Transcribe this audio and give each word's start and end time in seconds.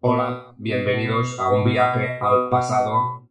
Hola, 0.00 0.54
bienvenidos 0.58 1.40
a 1.40 1.50
un 1.50 1.64
viaje 1.64 2.20
al 2.20 2.50
pasado. 2.50 3.28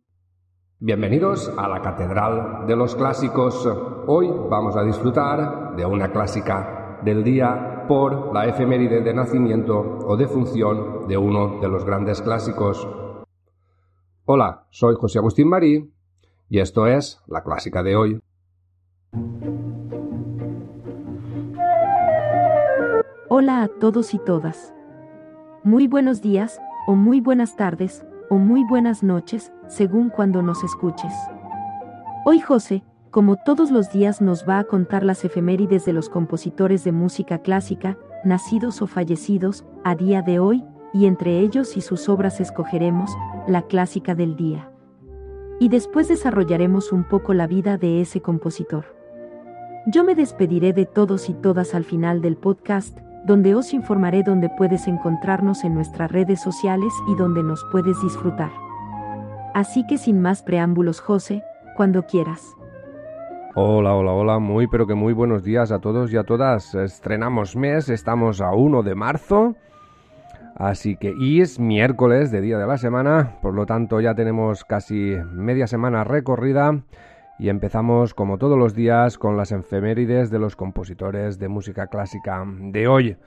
Bienvenidos 0.80 1.50
a 1.58 1.66
la 1.70 1.82
Catedral 1.82 2.68
de 2.68 2.76
los 2.76 2.94
Clásicos. 2.94 3.66
Hoy 4.06 4.30
vamos 4.50 4.76
a 4.76 4.84
disfrutar 4.84 5.78
de 5.78 5.86
una 5.86 6.12
clásica 6.12 7.00
del 7.06 7.24
día 7.24 7.86
por 7.88 8.34
la 8.34 8.48
efeméride 8.48 9.00
de 9.00 9.14
nacimiento 9.14 9.80
o 9.80 10.18
de 10.18 10.28
función 10.28 11.08
de 11.08 11.18
uno 11.18 11.62
de 11.62 11.70
los 11.70 11.86
grandes 11.86 12.22
clásicos. 12.22 12.86
Hola, 14.26 14.68
soy 14.70 14.96
José 14.96 15.20
Agustín 15.20 15.48
Marí 15.48 15.90
y 16.50 16.60
esto 16.60 16.86
es 16.86 17.24
la 17.28 17.46
clásica 17.46 17.82
de 17.82 17.96
hoy. 17.96 18.20
Hola 23.30 23.64
a 23.64 23.68
todos 23.70 24.14
y 24.14 24.20
todas. 24.20 24.74
Muy 25.68 25.86
buenos 25.90 26.22
días, 26.22 26.62
o 26.86 26.96
muy 26.96 27.20
buenas 27.20 27.58
tardes, 27.58 28.06
o 28.30 28.36
muy 28.36 28.64
buenas 28.64 29.04
noches, 29.04 29.52
según 29.68 30.10
cuando 30.10 30.42
nos 30.42 30.64
escuches. 30.64 31.12
Hoy 32.24 32.40
José, 32.40 32.86
como 33.12 33.36
todos 33.36 33.70
los 33.70 33.92
días, 33.92 34.22
nos 34.22 34.48
va 34.48 34.60
a 34.60 34.64
contar 34.64 35.04
las 35.04 35.26
efemérides 35.26 35.84
de 35.84 35.92
los 35.92 36.08
compositores 36.08 36.86
de 36.86 36.94
música 36.94 37.40
clásica, 37.40 37.98
nacidos 38.24 38.82
o 38.82 38.88
fallecidos, 38.88 39.66
a 39.84 39.94
día 39.96 40.22
de 40.22 40.40
hoy, 40.40 40.64
y 40.94 41.06
entre 41.06 41.42
ellos 41.42 41.76
y 41.76 41.82
sus 41.82 42.08
obras 42.08 42.40
escogeremos, 42.40 43.12
la 43.46 43.64
clásica 43.64 44.16
del 44.16 44.38
día. 44.38 44.72
Y 45.60 45.68
después 45.68 46.08
desarrollaremos 46.08 46.94
un 46.94 47.04
poco 47.04 47.34
la 47.34 47.46
vida 47.46 47.78
de 47.78 48.00
ese 48.00 48.22
compositor. 48.22 48.86
Yo 49.86 50.06
me 50.06 50.16
despediré 50.16 50.72
de 50.72 50.86
todos 50.86 51.28
y 51.28 51.34
todas 51.34 51.76
al 51.76 51.84
final 51.84 52.22
del 52.22 52.38
podcast, 52.38 52.98
donde 53.28 53.54
os 53.56 53.74
informaré 53.74 54.24
dónde 54.24 54.48
puedes 54.50 54.88
encontrarnos 54.88 55.66
en 55.66 55.76
nuestras 55.76 56.10
redes 56.10 56.40
sociales 56.40 56.94
y 57.10 57.16
donde 57.16 57.44
nos 57.44 57.66
puedes 57.74 58.02
disfrutar. 58.02 58.52
Así 59.54 59.86
que 59.86 59.98
sin 59.98 60.22
más 60.22 60.44
preámbulos, 60.44 61.02
José, 61.02 61.44
cuando 61.76 62.04
quieras. 62.04 62.56
Hola, 63.54 63.94
hola, 63.96 64.14
hola, 64.14 64.40
muy 64.40 64.68
pero 64.68 64.88
que 64.88 64.94
muy 64.94 65.12
buenos 65.12 65.44
días 65.44 65.74
a 65.74 65.80
todos 65.80 66.14
y 66.14 66.18
a 66.18 66.24
todas. 66.24 66.74
Estrenamos 66.74 67.58
mes, 67.58 67.90
estamos 67.90 68.40
a 68.40 68.52
1 68.54 68.82
de 68.84 68.96
marzo. 68.96 69.56
Así 70.56 70.96
que, 70.96 71.14
es 71.42 71.60
miércoles 71.60 72.32
de 72.32 72.40
día 72.40 72.58
de 72.58 72.66
la 72.66 72.78
semana, 72.78 73.34
por 73.42 73.54
lo 73.54 73.66
tanto 73.66 74.00
ya 74.00 74.16
tenemos 74.16 74.64
casi 74.64 75.16
media 75.34 75.68
semana 75.68 76.06
recorrida 76.06 76.82
y 77.40 77.50
empezamos 77.50 78.14
como 78.14 78.38
todos 78.38 78.58
los 78.58 78.74
días 78.74 79.18
con 79.18 79.38
las 79.38 79.52
efemérides 79.52 80.30
de 80.30 80.40
los 80.40 80.56
compositores 80.56 81.38
de 81.38 81.48
música 81.48 81.88
clásica 81.88 82.44
de 82.46 82.88
hoy. 82.88 83.18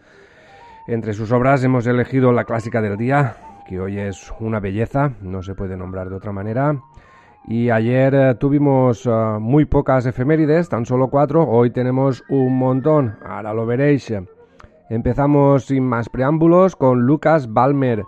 Entre 0.87 1.13
sus 1.13 1.31
obras 1.31 1.63
hemos 1.63 1.87
elegido 1.87 2.33
la 2.33 2.45
clásica 2.45 2.83
del 2.83 2.97
día, 2.97 3.37
que 3.69 3.79
hoy 3.79 3.99
es 3.99 4.33
una 4.41 4.59
belleza, 4.59 5.13
no 5.21 5.43
se 5.43 5.55
puede 5.55 5.77
nombrar 5.77 6.11
de 6.11 6.17
otra 6.17 6.33
manera. 6.33 6.81
Y 7.47 7.71
ayer 7.71 8.15
eh, 8.15 8.35
tuvimos 8.35 9.07
eh, 9.07 9.11
muy 9.41 9.65
pocas 9.65 10.05
efemérides, 10.07 10.69
tan 10.69 10.85
solo 10.85 11.09
cuatro, 11.09 11.45
hoy 11.49 11.71
tenemos 11.71 12.25
un 12.29 12.59
montón, 12.59 13.17
ahora 13.25 13.55
lo 13.55 13.67
veréis. 13.67 14.13
Empezamos 14.89 15.67
sin 15.67 15.85
más 15.85 16.09
preámbulos 16.09 16.75
con 16.75 17.07
Lucas 17.07 17.53
Balmer, 17.53 18.03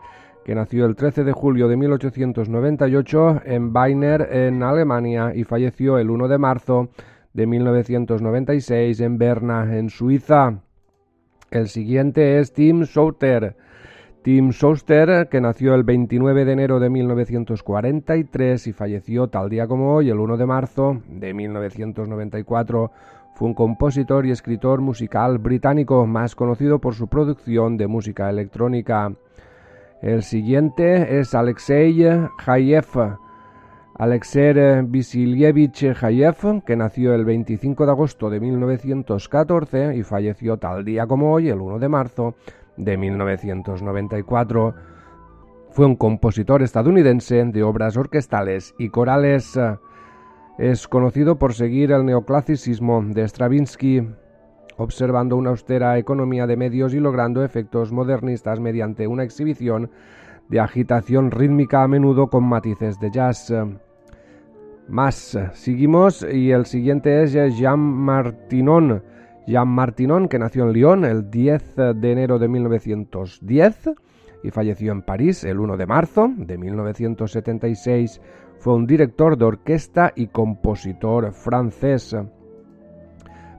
que 0.45 0.55
nació 0.55 0.87
el 0.87 0.97
13 0.97 1.25
de 1.25 1.33
julio 1.33 1.69
de 1.69 1.77
1898 1.77 3.43
en 3.45 3.75
Weiner, 3.75 4.29
en 4.33 4.63
Alemania, 4.63 5.33
y 5.35 5.45
falleció 5.45 5.99
el 5.99 6.11
1 6.11 6.29
de 6.29 6.39
marzo 6.39 6.89
de 7.33 7.47
1996 7.47 9.01
en 9.01 9.19
Berna, 9.19 9.79
en 9.79 9.91
Suiza. 9.91 10.61
El 11.51 11.69
siguiente 11.69 12.39
es 12.39 12.53
Tim 12.53 12.85
Souter. 12.85 13.57
Tim 14.23 14.53
Souster, 14.53 15.29
que 15.29 15.41
nació 15.41 15.75
el 15.75 15.83
29 15.83 16.45
de 16.45 16.53
enero 16.53 16.79
de 16.79 16.91
1943 16.91 18.69
y 18.69 18.73
falleció 18.73 19.29
tal 19.29 19.51
día 19.51 19.67
como 19.67 19.97
hoy, 19.97 20.11
el 20.11 20.21
1 20.21 20.37
de 20.37 20.47
marzo 20.47 21.03
de 21.09 21.35
1994, 21.35 22.93
fue 23.35 23.49
un 23.49 23.55
compositor 23.55 24.25
y 24.25 24.31
escritor 24.31 24.81
musical 24.81 25.39
británico 25.39 26.07
más 26.07 26.37
conocido 26.37 26.79
por 26.79 26.95
su 26.95 27.09
producción 27.09 27.77
de 27.77 27.89
música 27.89 28.31
electrónica. 28.31 29.13
El 30.03 30.25
siguiente 30.25 31.21
es 31.21 31.33
Alexei 31.33 32.05
Hayev. 32.45 33.19
Alexei 33.95 34.83
Vasilievich 34.83 35.95
Hayev, 36.03 36.65
que 36.67 36.75
nació 36.75 37.15
el 37.15 37.25
25 37.25 37.87
de 37.87 37.93
agosto 37.93 38.29
de 38.29 38.41
1914 38.41 39.95
y 39.95 40.03
falleció 40.03 40.57
tal 40.57 40.85
día 40.85 41.07
como 41.07 41.33
hoy, 41.33 41.51
el 41.51 41.61
1 41.61 41.79
de 41.79 41.89
marzo 41.89 42.35
de 42.77 42.97
1994. 42.97 44.75
Fue 45.71 45.87
un 45.87 45.95
compositor 45.95 46.63
estadounidense 46.63 47.45
de 47.45 47.63
obras 47.63 47.97
orquestales 47.97 48.75
y 48.79 48.89
corales. 48.89 49.57
Es 50.59 50.89
conocido 50.89 51.39
por 51.39 51.55
seguir 51.55 51.93
el 51.93 52.05
neoclasicismo 52.05 53.05
de 53.05 53.29
Stravinsky, 53.29 54.09
observando 54.83 55.37
una 55.37 55.51
austera 55.51 55.99
economía 55.99 56.47
de 56.47 56.57
medios 56.57 56.93
y 56.95 57.01
logrando 57.01 57.45
efectos 57.45 57.93
modernistas 57.93 58.61
mediante 58.61 59.07
una 59.07 59.23
exhibición 59.23 59.91
de 60.49 60.61
agitación 60.61 61.31
rítmica 61.31 61.83
a 61.83 61.89
menudo 61.89 62.29
con 62.29 62.45
matices 62.45 62.99
de 63.01 63.11
jazz. 63.11 63.53
Más, 64.89 65.39
seguimos 65.55 66.27
y 66.31 66.51
el 66.51 66.67
siguiente 66.67 67.23
es 67.23 67.33
Jean 67.33 67.81
Martinon. 67.81 69.03
Jean 69.47 69.69
Martinon, 69.69 70.29
que 70.29 70.39
nació 70.39 70.65
en 70.65 70.73
Lyon 70.73 71.05
el 71.05 71.31
10 71.31 71.77
de 71.95 72.13
enero 72.13 72.39
de 72.39 72.49
1910 72.49 73.91
y 74.43 74.51
falleció 74.51 74.93
en 74.93 75.03
París 75.03 75.45
el 75.45 75.61
1 75.61 75.77
de 75.77 75.87
marzo 75.87 76.31
de 76.37 76.59
1976, 76.59 78.21
fue 78.59 78.75
un 78.75 78.87
director 78.87 79.37
de 79.39 79.45
orquesta 79.45 80.13
y 80.15 80.27
compositor 80.27 81.33
francés. 81.33 82.15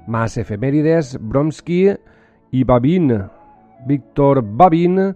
Más 0.08 0.38
efemérides, 0.38 1.18
Bromsky 1.22 1.96
y 2.52 2.64
Babin. 2.64 3.24
Víctor 3.86 4.44
Babin, 4.46 5.16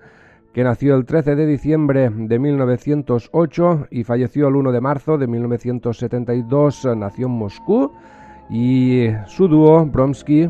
que 0.53 0.63
nació 0.63 0.95
el 0.95 1.05
13 1.05 1.35
de 1.35 1.45
diciembre 1.45 2.09
de 2.09 2.39
1908 2.39 3.87
y 3.91 4.03
falleció 4.03 4.47
el 4.47 4.55
1 4.55 4.71
de 4.71 4.81
marzo 4.81 5.17
de 5.17 5.27
1972, 5.27 6.89
nació 6.97 7.27
en 7.27 7.33
Moscú, 7.33 7.91
y 8.49 9.07
su 9.25 9.47
dúo, 9.47 9.85
Bromsky, 9.85 10.49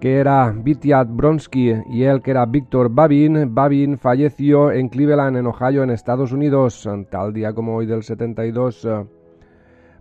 que 0.00 0.18
era 0.18 0.52
Vityat 0.52 1.08
Bromsky 1.08 1.74
y 1.90 2.02
él 2.04 2.22
que 2.22 2.30
era 2.30 2.46
Víctor 2.46 2.90
Babin, 2.90 3.54
Babin 3.54 3.98
falleció 3.98 4.70
en 4.70 4.88
Cleveland, 4.88 5.36
en 5.36 5.46
Ohio, 5.46 5.82
en 5.82 5.90
Estados 5.90 6.32
Unidos, 6.32 6.88
tal 7.10 7.32
día 7.32 7.52
como 7.52 7.76
hoy 7.76 7.86
del 7.86 8.02
72. 8.02 8.88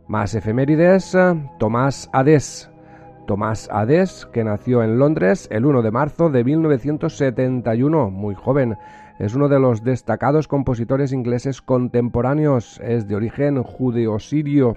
Más 0.08 0.36
efemérides, 0.36 1.18
Tomás 1.58 2.10
Ades, 2.12 2.70
Tomás 3.26 3.70
Hades, 3.72 4.26
que 4.34 4.44
nació 4.44 4.84
en 4.84 5.00
Londres 5.00 5.48
el 5.52 5.66
1 5.66 5.82
de 5.82 5.92
marzo 5.92 6.30
de 6.30 6.44
1971, 6.44 8.10
muy 8.10 8.36
joven. 8.36 8.78
Es 9.20 9.36
uno 9.36 9.48
de 9.48 9.60
los 9.60 9.84
destacados 9.84 10.48
compositores 10.48 11.14
ingleses 11.14 11.62
contemporáneos, 11.62 12.82
es 12.84 13.08
de 13.08 13.16
origen 13.16 13.64
judeo-sirio. 13.64 14.76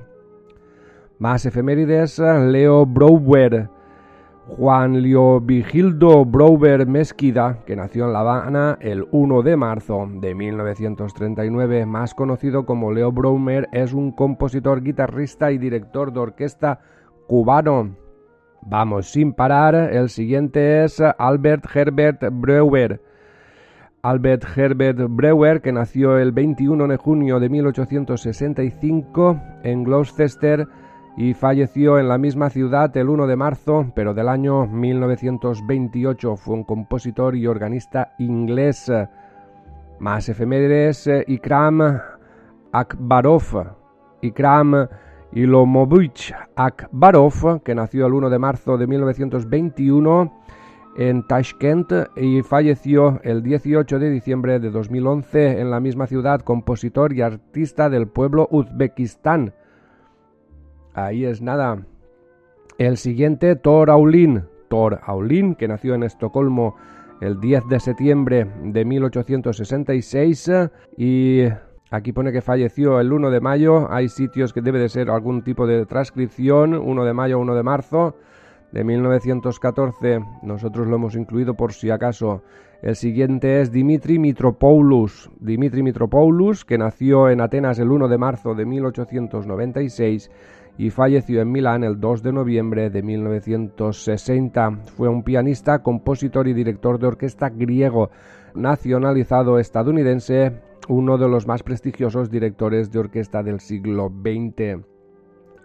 Más 1.18 1.44
efemérides, 1.46 2.18
Leo 2.18 2.86
Brouwer, 2.86 3.68
Juan 4.46 5.02
Leovigildo 5.02 6.24
Brouwer 6.24 6.86
Mesquida, 6.86 7.64
que 7.66 7.74
nació 7.74 8.06
en 8.06 8.12
La 8.12 8.20
Habana 8.20 8.78
el 8.80 9.08
1 9.10 9.42
de 9.42 9.56
marzo 9.56 10.08
de 10.20 10.34
1939, 10.36 11.84
más 11.84 12.14
conocido 12.14 12.64
como 12.64 12.92
Leo 12.92 13.10
Brouwer, 13.10 13.68
es 13.72 13.92
un 13.92 14.12
compositor, 14.12 14.84
guitarrista 14.84 15.50
y 15.50 15.58
director 15.58 16.12
de 16.12 16.20
orquesta 16.20 16.78
cubano. 17.26 18.05
Vamos 18.62 19.10
sin 19.10 19.32
parar. 19.32 19.74
El 19.74 20.08
siguiente 20.08 20.84
es 20.84 21.00
Albert 21.00 21.66
Herbert 21.74 22.22
Breuer. 22.32 23.00
Albert 24.02 24.44
Herbert 24.56 24.98
Breuer, 25.08 25.60
que 25.60 25.72
nació 25.72 26.18
el 26.18 26.32
21 26.32 26.86
de 26.86 26.96
junio 26.96 27.40
de 27.40 27.48
1865 27.48 29.40
en 29.64 29.82
Gloucester 29.82 30.68
y 31.16 31.34
falleció 31.34 31.98
en 31.98 32.08
la 32.08 32.18
misma 32.18 32.50
ciudad 32.50 32.94
el 32.96 33.08
1 33.08 33.26
de 33.26 33.36
marzo, 33.36 33.90
pero 33.94 34.14
del 34.14 34.28
año 34.28 34.66
1928. 34.66 36.36
Fue 36.36 36.54
un 36.54 36.64
compositor 36.64 37.34
y 37.34 37.46
organista 37.46 38.14
inglés. 38.18 38.92
Más 39.98 40.28
efemérides, 40.28 41.06
eh, 41.06 41.24
Ikram 41.26 41.98
Akbarov, 42.70 43.74
Ikram 44.20 44.88
Ilomovich 45.32 46.34
Akbarov, 46.54 47.62
que 47.62 47.74
nació 47.74 48.06
el 48.06 48.14
1 48.14 48.30
de 48.30 48.38
marzo 48.38 48.78
de 48.78 48.86
1921 48.86 50.32
en 50.96 51.26
Tashkent 51.26 51.92
y 52.16 52.42
falleció 52.42 53.20
el 53.22 53.42
18 53.42 53.98
de 53.98 54.10
diciembre 54.10 54.58
de 54.58 54.70
2011 54.70 55.60
en 55.60 55.70
la 55.70 55.80
misma 55.80 56.06
ciudad, 56.06 56.40
compositor 56.40 57.12
y 57.12 57.20
artista 57.20 57.90
del 57.90 58.08
pueblo 58.08 58.48
Uzbekistán. 58.50 59.52
Ahí 60.94 61.26
es 61.26 61.42
nada. 61.42 61.84
El 62.78 62.96
siguiente, 62.96 63.56
Thor 63.56 63.90
Aulin. 63.90 64.44
Thor 64.68 65.00
Aulin, 65.04 65.54
que 65.54 65.68
nació 65.68 65.94
en 65.94 66.02
Estocolmo 66.02 66.76
el 67.20 67.40
10 67.40 67.68
de 67.68 67.80
septiembre 67.80 68.46
de 68.62 68.84
1866 68.84 70.50
y 70.96 71.44
aquí 71.90 72.12
pone 72.12 72.32
que 72.32 72.42
falleció 72.42 73.00
el 73.00 73.12
1 73.12 73.30
de 73.30 73.40
mayo. 73.40 73.92
Hay 73.92 74.08
sitios 74.08 74.52
que 74.52 74.60
debe 74.60 74.78
de 74.78 74.88
ser 74.88 75.10
algún 75.10 75.42
tipo 75.42 75.66
de 75.66 75.86
transcripción, 75.86 76.74
1 76.74 77.04
de 77.04 77.12
mayo, 77.12 77.38
1 77.38 77.54
de 77.54 77.62
marzo 77.62 78.16
de 78.72 78.84
1914. 78.84 80.20
Nosotros 80.42 80.86
lo 80.86 80.96
hemos 80.96 81.14
incluido 81.14 81.54
por 81.54 81.72
si 81.72 81.90
acaso. 81.90 82.42
El 82.82 82.94
siguiente 82.96 83.60
es 83.60 83.72
Dimitri 83.72 84.18
Mitropoulos. 84.18 85.30
Dimitri 85.40 85.82
Mitropoulos, 85.82 86.64
que 86.64 86.78
nació 86.78 87.30
en 87.30 87.40
Atenas 87.40 87.78
el 87.78 87.90
1 87.90 88.08
de 88.08 88.18
marzo 88.18 88.54
de 88.54 88.66
1896 88.66 90.30
y 90.78 90.90
falleció 90.90 91.40
en 91.40 91.50
Milán 91.50 91.84
el 91.84 91.98
2 91.98 92.22
de 92.22 92.32
noviembre 92.32 92.90
de 92.90 93.02
1960. 93.02 94.70
Fue 94.96 95.08
un 95.08 95.22
pianista, 95.22 95.82
compositor 95.82 96.48
y 96.48 96.52
director 96.52 96.98
de 96.98 97.06
orquesta 97.06 97.48
griego, 97.48 98.10
nacionalizado 98.54 99.58
estadounidense, 99.58 100.60
uno 100.88 101.18
de 101.18 101.28
los 101.28 101.46
más 101.46 101.62
prestigiosos 101.62 102.30
directores 102.30 102.90
de 102.90 102.98
orquesta 102.98 103.42
del 103.42 103.60
siglo 103.60 104.08
XX 104.08 104.84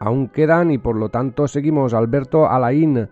aún 0.01 0.29
quedan 0.29 0.71
y 0.71 0.79
por 0.79 0.95
lo 0.95 1.09
tanto 1.09 1.47
seguimos 1.47 1.93
Alberto 1.93 2.49
Alain. 2.49 3.07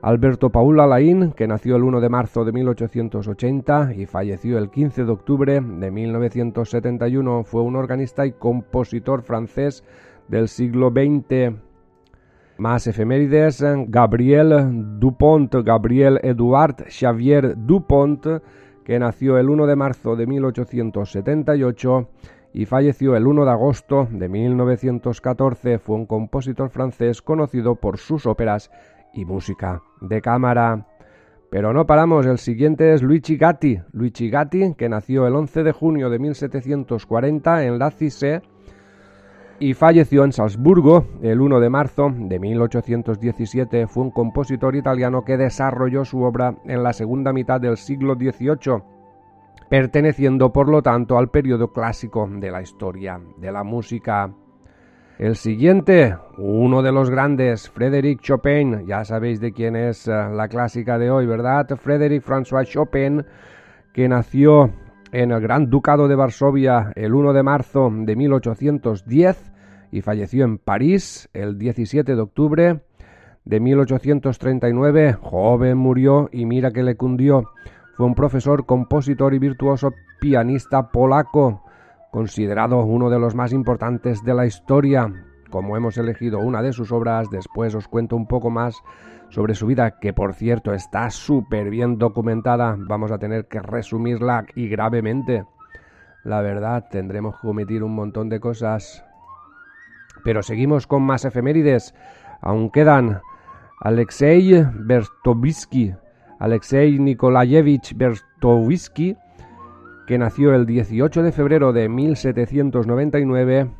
Alberto 0.00 0.50
Paul 0.50 0.80
Alain, 0.80 1.32
que 1.32 1.46
nació 1.46 1.76
el 1.76 1.82
1 1.82 2.00
de 2.00 2.08
marzo 2.08 2.44
de 2.44 2.52
1880 2.52 3.94
y 3.94 4.06
falleció 4.06 4.58
el 4.58 4.70
15 4.70 5.04
de 5.04 5.12
octubre 5.12 5.60
de 5.60 5.90
1971, 5.90 7.44
fue 7.44 7.62
un 7.62 7.76
organista 7.76 8.26
y 8.26 8.32
compositor 8.32 9.22
francés 9.22 9.84
del 10.28 10.48
siglo 10.48 10.90
XX. 10.90 11.56
Más 12.56 12.86
efemérides, 12.86 13.64
Gabriel 13.88 14.98
Dupont, 14.98 15.54
Gabriel 15.62 16.20
Edouard 16.22 16.86
Xavier 16.88 17.54
Dupont, 17.56 18.26
que 18.84 18.98
nació 18.98 19.38
el 19.38 19.48
1 19.48 19.66
de 19.66 19.76
marzo 19.76 20.14
de 20.14 20.26
1878 20.26 22.08
y 22.52 22.66
falleció 22.66 23.16
el 23.16 23.26
1 23.26 23.44
de 23.44 23.50
agosto 23.50 24.06
de 24.10 24.28
1914. 24.28 25.78
Fue 25.78 25.96
un 25.96 26.06
compositor 26.06 26.70
francés 26.70 27.22
conocido 27.22 27.74
por 27.74 27.98
sus 27.98 28.26
óperas 28.26 28.70
y 29.12 29.24
música 29.24 29.82
de 30.00 30.20
cámara. 30.20 30.86
Pero 31.50 31.72
no 31.72 31.86
paramos, 31.86 32.26
el 32.26 32.38
siguiente 32.38 32.94
es 32.94 33.02
Luigi 33.02 33.36
Gatti. 33.36 33.80
Luigi 33.92 34.28
Gatti, 34.28 34.74
que 34.74 34.88
nació 34.88 35.26
el 35.26 35.34
11 35.34 35.62
de 35.62 35.72
junio 35.72 36.10
de 36.10 36.18
1740 36.18 37.64
en 37.64 37.78
La 37.78 37.90
Cise 37.90 38.42
y 39.58 39.74
falleció 39.74 40.24
en 40.24 40.32
Salzburgo 40.32 41.06
el 41.22 41.40
1 41.40 41.60
de 41.60 41.70
marzo 41.70 42.12
de 42.14 42.38
1817. 42.38 43.86
Fue 43.86 44.02
un 44.04 44.10
compositor 44.10 44.76
italiano 44.76 45.24
que 45.24 45.36
desarrolló 45.36 46.04
su 46.04 46.22
obra 46.22 46.56
en 46.64 46.82
la 46.82 46.92
segunda 46.92 47.32
mitad 47.32 47.60
del 47.60 47.76
siglo 47.76 48.14
XVIII 48.14 48.94
perteneciendo 49.68 50.52
por 50.52 50.68
lo 50.68 50.82
tanto 50.82 51.18
al 51.18 51.30
periodo 51.30 51.72
clásico 51.72 52.28
de 52.30 52.50
la 52.50 52.62
historia 52.62 53.20
de 53.38 53.52
la 53.52 53.64
música. 53.64 54.30
El 55.18 55.36
siguiente, 55.36 56.16
uno 56.38 56.82
de 56.82 56.92
los 56.92 57.08
grandes, 57.08 57.70
Frédéric 57.70 58.20
Chopin, 58.20 58.86
ya 58.86 59.04
sabéis 59.04 59.40
de 59.40 59.52
quién 59.52 59.76
es 59.76 60.08
eh, 60.08 60.12
la 60.12 60.48
clásica 60.48 60.98
de 60.98 61.10
hoy, 61.10 61.26
¿verdad? 61.26 61.68
Frédéric 61.76 62.24
François 62.24 62.64
Chopin, 62.64 63.24
que 63.92 64.08
nació 64.08 64.70
en 65.14 65.30
el 65.30 65.40
Gran 65.40 65.70
Ducado 65.70 66.08
de 66.08 66.16
Varsovia 66.16 66.90
el 66.96 67.14
1 67.14 67.32
de 67.32 67.44
marzo 67.44 67.88
de 67.88 68.16
1810 68.16 69.52
y 69.92 70.00
falleció 70.00 70.44
en 70.44 70.58
París 70.58 71.28
el 71.32 71.56
17 71.56 72.16
de 72.16 72.20
octubre 72.20 72.80
de 73.44 73.60
1839. 73.60 75.12
Joven 75.12 75.78
murió 75.78 76.28
y 76.32 76.46
mira 76.46 76.72
que 76.72 76.82
le 76.82 76.96
cundió 76.96 77.44
fue 77.94 78.06
un 78.06 78.16
profesor, 78.16 78.66
compositor 78.66 79.34
y 79.34 79.38
virtuoso 79.38 79.92
pianista 80.20 80.90
polaco, 80.90 81.62
considerado 82.10 82.84
uno 82.84 83.08
de 83.08 83.20
los 83.20 83.36
más 83.36 83.52
importantes 83.52 84.24
de 84.24 84.34
la 84.34 84.46
historia. 84.46 85.12
Como 85.54 85.76
hemos 85.76 85.96
elegido 85.98 86.40
una 86.40 86.62
de 86.62 86.72
sus 86.72 86.90
obras, 86.90 87.30
después 87.30 87.76
os 87.76 87.86
cuento 87.86 88.16
un 88.16 88.26
poco 88.26 88.50
más 88.50 88.82
sobre 89.28 89.54
su 89.54 89.68
vida, 89.68 90.00
que 90.00 90.12
por 90.12 90.34
cierto 90.34 90.74
está 90.74 91.10
súper 91.10 91.70
bien 91.70 91.96
documentada. 91.96 92.74
Vamos 92.76 93.12
a 93.12 93.18
tener 93.18 93.46
que 93.46 93.60
resumirla 93.60 94.46
y 94.56 94.66
gravemente. 94.66 95.44
La 96.24 96.40
verdad, 96.40 96.88
tendremos 96.90 97.36
que 97.38 97.46
omitir 97.46 97.84
un 97.84 97.94
montón 97.94 98.28
de 98.28 98.40
cosas. 98.40 99.04
Pero 100.24 100.42
seguimos 100.42 100.88
con 100.88 101.04
más 101.04 101.24
efemérides. 101.24 101.94
Aún 102.40 102.68
quedan 102.70 103.20
Alexei 103.80 104.66
Bertovsky, 104.74 105.94
Alexei 106.40 106.98
Nikolayevich 106.98 107.96
Bertowisky, 107.96 109.16
que 110.08 110.18
nació 110.18 110.52
el 110.52 110.66
18 110.66 111.22
de 111.22 111.30
febrero 111.30 111.72
de 111.72 111.88
1799, 111.88 113.70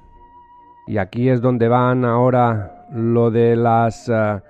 y 0.86 0.98
aquí 0.98 1.28
es 1.28 1.40
donde 1.40 1.69
van 1.69 2.04
ahora 2.04 2.86
lo 2.92 3.31
de 3.31 3.56
las 3.56 4.08
eh, 4.08 4.40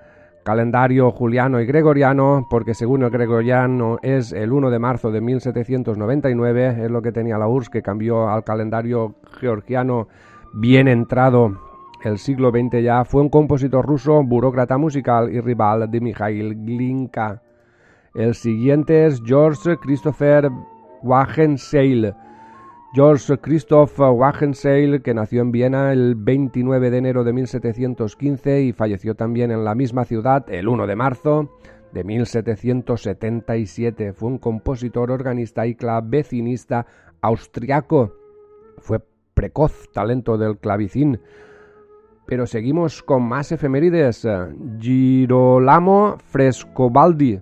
calendario 0.43 1.11
juliano 1.11 1.59
y 1.59 1.65
gregoriano, 1.65 2.47
porque 2.49 2.73
según 2.73 3.03
el 3.03 3.09
gregoriano 3.09 3.97
es 4.01 4.31
el 4.31 4.51
1 4.51 4.69
de 4.69 4.79
marzo 4.79 5.11
de 5.11 5.21
1799, 5.21 6.85
es 6.85 6.91
lo 6.91 7.01
que 7.01 7.11
tenía 7.11 7.37
la 7.37 7.47
URSS, 7.47 7.69
que 7.69 7.81
cambió 7.81 8.29
al 8.29 8.43
calendario 8.43 9.15
georgiano 9.39 10.07
bien 10.53 10.87
entrado 10.87 11.57
el 12.05 12.19
siglo 12.19 12.51
XX 12.51 12.83
ya, 12.83 13.03
fue 13.03 13.23
un 13.23 13.29
compositor 13.29 13.83
ruso, 13.83 14.23
burócrata 14.23 14.77
musical 14.77 15.33
y 15.33 15.41
rival 15.41 15.89
de 15.89 15.99
Mikhail 15.99 16.53
Glinka. 16.63 17.41
El 18.13 18.35
siguiente 18.35 19.07
es 19.07 19.21
George 19.25 19.75
Christopher 19.77 20.51
Wagenseil. 21.01 22.13
George 22.95 23.37
Christoph 23.39 23.99
Wagenseil, 23.99 25.01
que 25.01 25.13
nació 25.13 25.41
en 25.41 25.51
Viena 25.51 25.91
el 25.91 26.15
29 26.15 26.89
de 26.89 26.97
enero 26.97 27.25
de 27.25 27.33
1715 27.33 28.61
y 28.61 28.71
falleció 28.71 29.15
también 29.15 29.51
en 29.51 29.65
la 29.65 29.75
misma 29.75 30.05
ciudad 30.05 30.45
el 30.47 30.69
1 30.69 30.87
de 30.87 30.95
marzo 30.95 31.51
de 31.91 32.05
1777. 32.05 34.13
Fue 34.13 34.29
un 34.29 34.37
compositor, 34.37 35.11
organista 35.11 35.67
y 35.67 35.75
clavecinista 35.75 36.85
austriaco. 37.19 38.13
Fue 38.77 39.01
precoz 39.33 39.91
talento 39.91 40.37
del 40.37 40.57
clavicín. 40.57 41.19
Pero 42.25 42.47
seguimos 42.47 43.03
con 43.03 43.23
más 43.23 43.51
efemérides. 43.51 44.25
Girolamo 44.79 46.15
Frescobaldi 46.29 47.41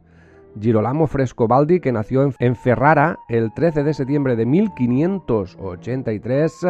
Girolamo 0.59 1.05
Frescobaldi, 1.07 1.79
que 1.79 1.91
nació 1.91 2.31
en 2.39 2.55
Ferrara 2.55 3.19
el 3.27 3.51
13 3.53 3.83
de 3.83 3.93
septiembre 3.93 4.35
de 4.35 4.45
1583 4.45 6.65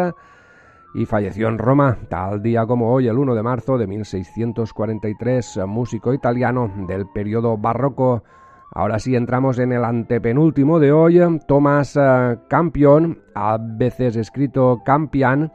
y 0.95 1.05
falleció 1.05 1.47
en 1.47 1.57
Roma 1.57 1.97
tal 2.09 2.43
día 2.43 2.65
como 2.65 2.93
hoy, 2.93 3.07
el 3.07 3.17
1 3.17 3.35
de 3.35 3.43
marzo 3.43 3.77
de 3.77 3.87
1643, 3.87 5.59
músico 5.67 6.13
italiano 6.13 6.71
del 6.87 7.07
periodo 7.07 7.57
barroco. 7.57 8.23
Ahora 8.71 8.99
sí 8.99 9.15
entramos 9.15 9.59
en 9.59 9.71
el 9.71 9.83
antepenúltimo 9.83 10.79
de 10.79 10.91
hoy, 10.91 11.19
Thomas 11.47 11.95
eh, 11.95 12.37
Campion, 12.47 13.19
a 13.35 13.57
veces 13.59 14.15
escrito 14.15 14.81
Campian, 14.85 15.51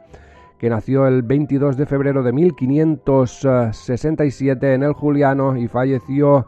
que 0.57 0.69
nació 0.69 1.07
el 1.07 1.23
22 1.23 1.75
de 1.77 1.85
febrero 1.85 2.23
de 2.23 2.33
1567 2.33 4.73
en 4.73 4.83
el 4.83 4.93
Juliano 4.93 5.57
y 5.57 5.67
falleció 5.67 6.47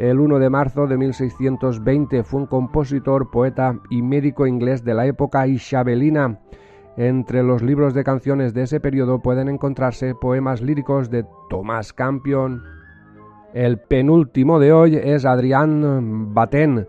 el 0.00 0.18
1 0.18 0.38
de 0.38 0.48
marzo 0.48 0.86
de 0.86 0.96
1620 0.96 2.22
fue 2.22 2.40
un 2.40 2.46
compositor, 2.46 3.30
poeta 3.30 3.78
y 3.90 4.00
médico 4.00 4.46
inglés 4.46 4.82
de 4.82 4.94
la 4.94 5.04
época 5.04 5.46
isabelina. 5.46 6.38
Entre 6.96 7.42
los 7.42 7.60
libros 7.60 7.92
de 7.92 8.02
canciones 8.02 8.54
de 8.54 8.62
ese 8.62 8.80
periodo 8.80 9.20
pueden 9.20 9.50
encontrarse 9.50 10.14
poemas 10.14 10.62
líricos 10.62 11.10
de 11.10 11.26
Thomas 11.50 11.92
Campion. 11.92 12.62
El 13.52 13.78
penúltimo 13.78 14.58
de 14.58 14.72
hoy 14.72 14.96
es 14.96 15.26
Adrián 15.26 16.32
Baten, 16.32 16.88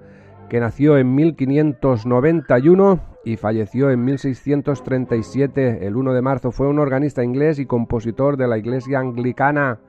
que 0.50 0.62
nació 0.62 0.98
en 0.98 1.14
1591 1.14 3.00
y 3.26 3.36
falleció 3.36 3.92
en 3.92 4.06
1637. 4.06 5.86
El 5.86 5.98
1 5.98 6.14
de 6.14 6.22
marzo 6.22 6.52
fue 6.52 6.70
un 6.70 6.80
organista 6.80 7.26
inglés 7.26 7.60
y 7.60 7.66
compositor 7.66 8.38
de 8.38 8.48
la 8.48 8.58
iglesia 8.58 9.00
anglicana. 9.00 9.80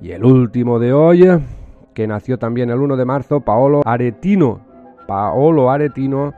Y 0.00 0.12
el 0.12 0.24
último 0.24 0.78
de 0.78 0.92
hoy 0.92 1.26
que 1.96 2.06
nació 2.06 2.38
también 2.38 2.68
el 2.68 2.78
1 2.78 2.94
de 2.98 3.06
marzo, 3.06 3.40
Paolo 3.40 3.80
Aretino. 3.86 4.60
Paolo 5.06 5.70
Aretino, 5.70 6.34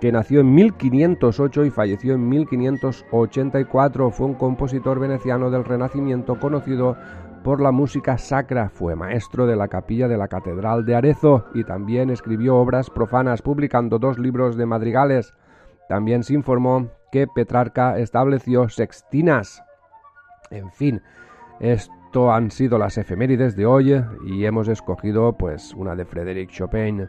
que 0.00 0.10
nació 0.10 0.40
en 0.40 0.54
1508 0.54 1.66
y 1.66 1.70
falleció 1.70 2.14
en 2.14 2.26
1584. 2.26 4.10
Fue 4.10 4.26
un 4.26 4.34
compositor 4.34 4.98
veneciano 4.98 5.50
del 5.50 5.66
Renacimiento 5.66 6.40
conocido 6.40 6.96
por 7.44 7.60
la 7.60 7.70
música 7.70 8.16
sacra. 8.16 8.70
Fue 8.70 8.96
maestro 8.96 9.46
de 9.46 9.56
la 9.56 9.68
capilla 9.68 10.08
de 10.08 10.16
la 10.16 10.28
Catedral 10.28 10.86
de 10.86 10.94
Arezzo 10.94 11.44
y 11.52 11.64
también 11.64 12.08
escribió 12.08 12.56
obras 12.56 12.88
profanas, 12.88 13.42
publicando 13.42 13.98
dos 13.98 14.18
libros 14.18 14.56
de 14.56 14.64
madrigales. 14.64 15.34
También 15.86 16.22
se 16.22 16.32
informó 16.32 16.88
que 17.10 17.26
Petrarca 17.26 17.98
estableció 17.98 18.70
sextinas. 18.70 19.62
En 20.50 20.72
fin, 20.72 21.02
esto 21.60 22.01
han 22.14 22.50
sido 22.50 22.78
las 22.78 22.98
efemérides 22.98 23.56
de 23.56 23.64
hoy 23.64 24.04
y 24.26 24.44
hemos 24.44 24.68
escogido 24.68 25.32
pues 25.32 25.72
una 25.74 25.96
de 25.96 26.04
Frédéric 26.04 26.50
Chopin. 26.50 27.08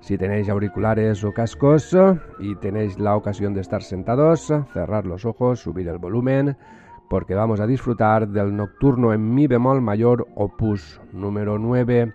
Si 0.00 0.16
tenéis 0.16 0.48
auriculares 0.48 1.22
o 1.24 1.32
cascos 1.32 1.94
y 2.38 2.54
tenéis 2.56 2.98
la 2.98 3.16
ocasión 3.16 3.52
de 3.52 3.60
estar 3.60 3.82
sentados, 3.82 4.50
cerrar 4.72 5.04
los 5.04 5.26
ojos, 5.26 5.60
subir 5.60 5.88
el 5.88 5.98
volumen, 5.98 6.56
porque 7.10 7.34
vamos 7.34 7.60
a 7.60 7.66
disfrutar 7.66 8.28
del 8.28 8.56
nocturno 8.56 9.12
en 9.12 9.34
mi 9.34 9.46
bemol 9.46 9.82
mayor 9.82 10.26
opus 10.34 11.00
número 11.12 11.58
9. 11.58 12.14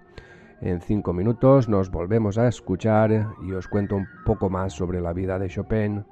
En 0.61 0.81
cinco 0.81 1.13
minutos 1.13 1.69
nos 1.69 1.91
volvemos 1.91 2.39
a 2.39 2.47
escuchar 2.47 3.27
y 3.45 3.51
os 3.51 3.67
cuento 3.67 3.95
un 3.95 4.07
poco 4.25 4.49
más 4.49 4.73
sobre 4.73 4.99
la 4.99 5.13
vida 5.13 5.37
de 5.37 5.47
Chopin. 5.47 6.03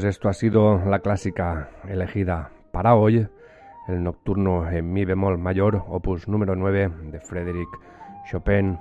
Pues 0.00 0.16
esto 0.16 0.30
ha 0.30 0.32
sido 0.32 0.82
la 0.86 1.00
clásica 1.00 1.68
elegida 1.86 2.50
para 2.72 2.94
hoy, 2.94 3.28
el 3.86 4.02
nocturno 4.02 4.66
en 4.66 4.90
mi 4.90 5.04
bemol 5.04 5.36
mayor, 5.36 5.84
opus 5.88 6.26
número 6.26 6.56
9 6.56 6.90
de 7.12 7.20
Frédéric 7.20 7.68
Chopin. 8.30 8.78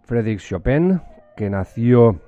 Frédéric 0.00 0.40
Chopin, 0.40 1.02
que 1.36 1.50
nació 1.50 2.18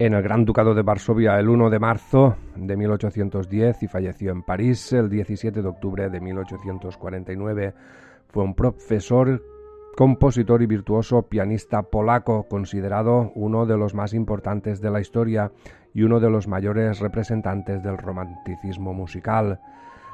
en 0.00 0.14
el 0.14 0.22
Gran 0.24 0.44
Ducado 0.44 0.74
de 0.74 0.82
Varsovia 0.82 1.38
el 1.38 1.48
1 1.48 1.70
de 1.70 1.78
marzo 1.78 2.34
de 2.56 2.76
1810 2.76 3.84
y 3.84 3.86
falleció 3.86 4.32
en 4.32 4.42
París 4.42 4.92
el 4.92 5.08
17 5.08 5.62
de 5.62 5.68
octubre 5.68 6.10
de 6.10 6.20
1849. 6.20 7.74
Fue 8.26 8.42
un 8.42 8.54
profesor, 8.54 9.40
compositor 9.96 10.62
y 10.62 10.66
virtuoso 10.66 11.22
pianista 11.22 11.84
polaco, 11.84 12.48
considerado 12.48 13.30
uno 13.36 13.66
de 13.66 13.76
los 13.76 13.94
más 13.94 14.14
importantes 14.14 14.80
de 14.80 14.90
la 14.90 15.00
historia 15.00 15.52
y 15.94 16.02
uno 16.02 16.20
de 16.20 16.28
los 16.28 16.48
mayores 16.48 16.98
representantes 16.98 17.82
del 17.82 17.96
romanticismo 17.96 18.92
musical. 18.92 19.60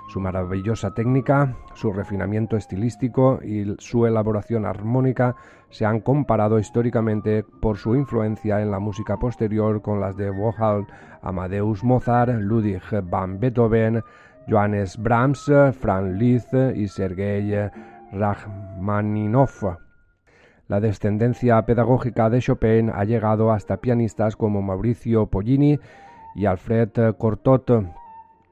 Su 0.08 0.20
maravillosa 0.20 0.92
técnica, 0.92 1.56
su 1.74 1.92
refinamiento 1.92 2.56
estilístico 2.56 3.40
y 3.42 3.76
su 3.78 4.06
elaboración 4.06 4.66
armónica 4.66 5.36
se 5.70 5.86
han 5.86 6.00
comparado 6.00 6.58
históricamente 6.58 7.44
por 7.44 7.78
su 7.78 7.94
influencia 7.94 8.60
en 8.60 8.70
la 8.70 8.80
música 8.80 9.16
posterior 9.18 9.80
con 9.82 10.00
las 10.00 10.16
de 10.16 10.30
Wolfgang 10.30 10.86
Amadeus 11.22 11.84
Mozart, 11.84 12.32
Ludwig 12.40 12.82
van 13.04 13.38
Beethoven, 13.38 14.02
Johannes 14.48 14.96
Brahms, 14.98 15.50
Franz 15.78 16.18
Liszt 16.18 16.54
y 16.74 16.88
Sergei 16.88 17.70
Rachmaninoff. 18.12 19.89
La 20.70 20.78
descendencia 20.78 21.60
pedagógica 21.66 22.30
de 22.30 22.38
Chopin 22.38 22.92
ha 22.94 23.02
llegado 23.02 23.50
hasta 23.50 23.78
pianistas 23.78 24.36
como 24.36 24.62
Mauricio 24.62 25.26
Pollini 25.26 25.80
y 26.36 26.46
Alfred 26.46 26.90
Cortot, 27.18 27.88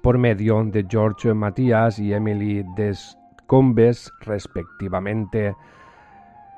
por 0.03 0.19
medio 0.19 0.65
de 0.65 0.85
George 0.91 1.33
Matías 1.33 2.01
y 2.01 2.13
Emily 2.13 2.67
Descombes, 2.75 4.11
respectivamente. 4.23 5.55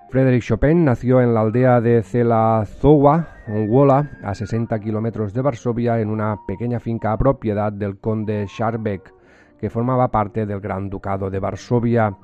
Frédéric 0.08 0.44
Chopin 0.44 0.82
nació 0.86 1.20
en 1.20 1.34
la 1.34 1.42
aldea 1.42 1.82
de 1.82 2.02
Zelazowa, 2.04 3.28
Angola, 3.46 4.12
a 4.24 4.34
60 4.34 4.80
kilómetros 4.80 5.34
de 5.34 5.42
Varsovia, 5.42 6.00
en 6.00 6.08
una 6.08 6.38
pequeña 6.48 6.80
finca 6.80 7.14
propiedad 7.18 7.70
del 7.70 7.98
conde 7.98 8.46
Scharbeck, 8.48 9.12
que 9.58 9.68
formaba 9.68 10.08
parte 10.08 10.46
del 10.46 10.60
Gran 10.60 10.88
Ducado 10.88 11.28
de 11.28 11.38
Varsovia, 11.38 12.16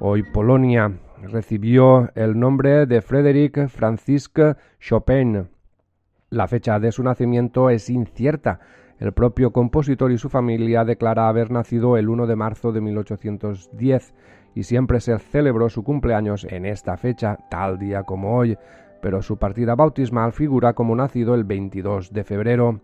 hoy 0.00 0.22
Polonia. 0.22 0.90
Recibió 1.22 2.10
el 2.16 2.38
nombre 2.38 2.86
de 2.86 3.00
Frédéric 3.00 3.68
Francisque 3.68 4.56
Chopin. 4.80 5.48
La 6.30 6.48
fecha 6.48 6.80
de 6.80 6.90
su 6.90 7.04
nacimiento 7.04 7.70
es 7.70 7.88
incierta, 7.90 8.58
el 8.98 9.12
propio 9.12 9.52
compositor 9.52 10.10
y 10.10 10.18
su 10.18 10.28
familia 10.28 10.84
declara 10.84 11.28
haber 11.28 11.50
nacido 11.50 11.96
el 11.96 12.08
1 12.08 12.26
de 12.26 12.36
marzo 12.36 12.72
de 12.72 12.80
1810 12.80 14.14
y 14.54 14.64
siempre 14.64 15.00
se 15.00 15.18
celebró 15.18 15.68
su 15.68 15.84
cumpleaños 15.84 16.44
en 16.44 16.66
esta 16.66 16.96
fecha, 16.96 17.38
tal 17.50 17.78
día 17.78 18.02
como 18.02 18.36
hoy, 18.36 18.58
pero 19.00 19.22
su 19.22 19.38
partida 19.38 19.74
bautismal 19.76 20.32
figura 20.32 20.72
como 20.72 20.96
nacido 20.96 21.34
el 21.34 21.44
22 21.44 22.12
de 22.12 22.24
febrero. 22.24 22.80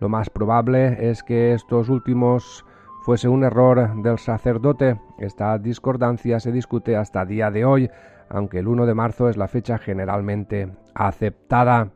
Lo 0.00 0.08
más 0.08 0.28
probable 0.28 1.10
es 1.10 1.22
que 1.22 1.52
estos 1.52 1.88
últimos 1.88 2.64
fuese 3.06 3.28
un 3.28 3.44
error 3.44 4.02
del 4.02 4.18
sacerdote. 4.18 4.98
Esta 5.16 5.56
discordancia 5.58 6.40
se 6.40 6.50
discute 6.50 6.96
hasta 6.96 7.24
día 7.24 7.52
de 7.52 7.64
hoy, 7.64 7.88
aunque 8.28 8.58
el 8.58 8.66
1 8.66 8.84
de 8.84 8.94
marzo 8.94 9.28
es 9.28 9.36
la 9.36 9.46
fecha 9.46 9.78
generalmente 9.78 10.72
aceptada. 10.92 11.92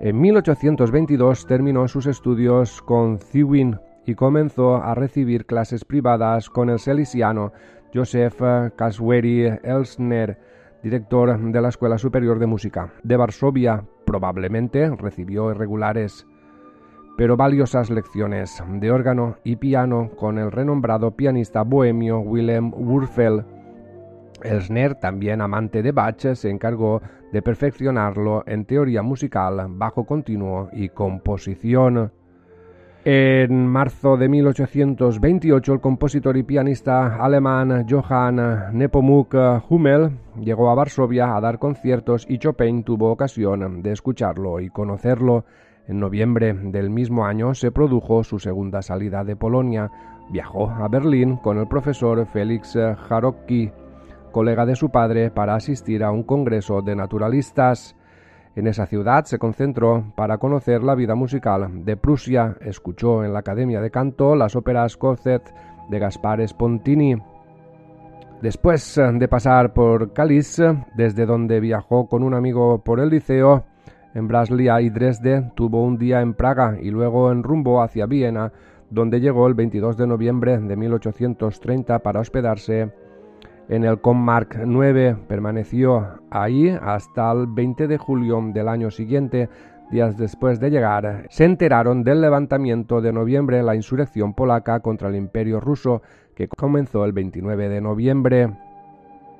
En 0.00 0.18
1822 0.18 1.46
terminó 1.46 1.86
sus 1.86 2.06
estudios 2.06 2.80
con 2.80 3.18
Ziwin 3.18 3.78
y 4.06 4.14
comenzó 4.14 4.76
a 4.76 4.94
recibir 4.94 5.44
clases 5.44 5.84
privadas 5.84 6.48
con 6.48 6.70
el 6.70 6.78
seliciano 6.78 7.52
Joseph 7.92 8.40
Kasweri 8.74 9.58
Elsner, 9.64 10.38
director 10.82 11.38
de 11.38 11.60
la 11.60 11.68
Escuela 11.68 11.98
Superior 11.98 12.38
de 12.38 12.46
Música 12.46 12.90
de 13.02 13.18
Varsovia. 13.18 13.84
Probablemente 14.06 14.88
recibió 14.96 15.50
irregulares 15.50 16.26
pero 17.16 17.36
valiosas 17.36 17.90
lecciones 17.90 18.62
de 18.68 18.90
órgano 18.90 19.36
y 19.44 19.56
piano 19.56 20.10
con 20.16 20.38
el 20.38 20.52
renombrado 20.52 21.12
pianista 21.12 21.62
bohemio 21.62 22.20
Willem 22.20 22.72
Wurfel 22.74 23.44
Elsner, 24.42 24.94
también 24.96 25.40
amante 25.40 25.82
de 25.82 25.92
Bach, 25.92 26.34
se 26.34 26.50
encargó 26.50 27.00
de 27.32 27.42
perfeccionarlo 27.42 28.44
en 28.46 28.64
teoría 28.64 29.02
musical, 29.02 29.66
bajo 29.70 30.04
continuo 30.04 30.68
y 30.72 30.90
composición. 30.90 32.12
En 33.04 33.66
marzo 33.68 34.16
de 34.16 34.28
1828, 34.28 35.72
el 35.72 35.80
compositor 35.80 36.36
y 36.36 36.42
pianista 36.42 37.16
alemán 37.24 37.86
Johann 37.88 38.76
Nepomuk 38.76 39.32
Hummel 39.68 40.10
llegó 40.40 40.70
a 40.70 40.74
Varsovia 40.74 41.36
a 41.36 41.40
dar 41.40 41.60
conciertos 41.60 42.26
y 42.28 42.38
Chopin 42.38 42.82
tuvo 42.82 43.12
ocasión 43.12 43.80
de 43.80 43.92
escucharlo 43.92 44.58
y 44.60 44.70
conocerlo. 44.70 45.44
En 45.88 46.00
noviembre 46.00 46.52
del 46.52 46.90
mismo 46.90 47.26
año 47.26 47.54
se 47.54 47.70
produjo 47.70 48.24
su 48.24 48.38
segunda 48.38 48.82
salida 48.82 49.24
de 49.24 49.36
Polonia. 49.36 49.90
Viajó 50.30 50.70
a 50.70 50.88
Berlín 50.88 51.36
con 51.36 51.58
el 51.58 51.68
profesor 51.68 52.26
Felix 52.26 52.76
Jarocki 53.08 53.70
colega 54.36 54.66
de 54.66 54.76
su 54.76 54.90
padre, 54.90 55.30
para 55.30 55.54
asistir 55.54 56.04
a 56.04 56.10
un 56.10 56.22
congreso 56.22 56.82
de 56.82 56.94
naturalistas. 56.94 57.96
En 58.54 58.66
esa 58.66 58.84
ciudad 58.84 59.24
se 59.24 59.38
concentró 59.38 60.12
para 60.14 60.36
conocer 60.36 60.82
la 60.82 60.94
vida 60.94 61.14
musical 61.14 61.86
de 61.86 61.96
Prusia, 61.96 62.54
escuchó 62.60 63.24
en 63.24 63.32
la 63.32 63.38
Academia 63.38 63.80
de 63.80 63.90
Canto 63.90 64.36
las 64.36 64.54
óperas 64.54 64.98
Corset 64.98 65.42
de 65.88 65.98
Gaspar 65.98 66.46
Spontini. 66.46 67.16
Después 68.42 69.00
de 69.14 69.26
pasar 69.26 69.72
por 69.72 70.12
Caliz, 70.12 70.60
desde 70.94 71.24
donde 71.24 71.58
viajó 71.58 72.06
con 72.06 72.22
un 72.22 72.34
amigo 72.34 72.84
por 72.84 73.00
el 73.00 73.08
liceo, 73.08 73.64
en 74.16 74.28
Braslia 74.28 74.80
y 74.80 74.88
Dresde, 74.88 75.52
tuvo 75.54 75.84
un 75.84 75.98
día 75.98 76.22
en 76.22 76.32
Praga 76.32 76.78
y 76.80 76.90
luego 76.90 77.30
en 77.30 77.42
rumbo 77.42 77.82
hacia 77.82 78.06
Viena, 78.06 78.50
donde 78.88 79.20
llegó 79.20 79.46
el 79.46 79.54
22 79.54 79.96
de 79.96 80.06
noviembre 80.06 80.58
de 80.58 80.74
1830 80.74 81.98
para 81.98 82.20
hospedarse 82.20 82.90
en 83.68 83.84
el 83.84 84.00
Commark 84.00 84.60
9 84.64 85.16
permaneció 85.26 86.20
ahí 86.30 86.68
hasta 86.68 87.32
el 87.32 87.48
20 87.48 87.88
de 87.88 87.98
julio 87.98 88.40
del 88.54 88.68
año 88.68 88.92
siguiente. 88.92 89.48
Días 89.90 90.16
después 90.16 90.60
de 90.60 90.70
llegar, 90.70 91.26
se 91.30 91.44
enteraron 91.44 92.04
del 92.04 92.20
levantamiento 92.20 93.00
de 93.00 93.12
noviembre, 93.12 93.62
la 93.64 93.74
insurrección 93.74 94.34
polaca 94.34 94.80
contra 94.80 95.08
el 95.08 95.16
imperio 95.16 95.58
ruso, 95.58 96.02
que 96.36 96.46
comenzó 96.48 97.04
el 97.04 97.12
29 97.12 97.68
de 97.68 97.80
noviembre. 97.80 98.50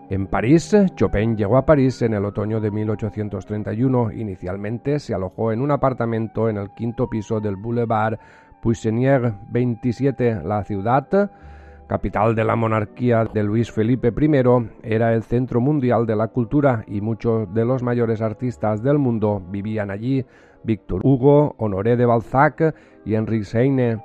En 0.08 0.28
París, 0.28 0.72
Chopin 0.94 1.36
llegó 1.36 1.56
a 1.56 1.66
París 1.66 2.00
en 2.02 2.14
el 2.14 2.24
otoño 2.24 2.60
de 2.60 2.70
1831. 2.70 4.12
Inicialmente 4.12 5.00
se 5.00 5.14
alojó 5.14 5.50
en 5.50 5.60
un 5.60 5.72
apartamento 5.72 6.48
en 6.48 6.58
el 6.58 6.70
quinto 6.70 7.08
piso 7.10 7.40
del 7.40 7.56
Boulevard 7.56 8.16
Poissonnière 8.62 9.36
27. 9.50 10.42
La 10.44 10.62
ciudad 10.62 11.28
capital 11.88 12.36
de 12.36 12.44
la 12.44 12.54
monarquía 12.54 13.24
de 13.24 13.42
Luis 13.42 13.72
Felipe 13.72 14.12
I, 14.16 14.70
era 14.84 15.12
el 15.12 15.24
centro 15.24 15.60
mundial 15.60 16.06
de 16.06 16.14
la 16.14 16.28
cultura 16.28 16.84
y 16.86 17.00
muchos 17.00 17.52
de 17.52 17.64
los 17.64 17.82
mayores 17.82 18.22
artistas 18.22 18.84
del 18.84 18.98
mundo 18.98 19.42
vivían 19.50 19.90
allí, 19.90 20.24
Víctor 20.62 21.00
Hugo, 21.04 21.56
Honoré 21.58 21.96
de 21.96 22.06
Balzac 22.06 22.74
y 23.04 23.14
Henrik 23.14 23.44
Heine. 23.52 23.98